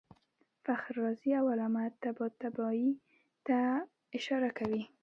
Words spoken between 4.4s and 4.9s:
کوي.